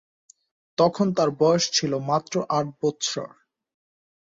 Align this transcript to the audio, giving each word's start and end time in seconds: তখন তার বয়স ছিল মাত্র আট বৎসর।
তখন 0.77 1.07
তার 1.13 1.29
বয়স 1.39 1.63
ছিল 1.73 1.91
মাত্র 2.09 2.33
আট 2.49 2.67
বৎসর। 2.79 3.29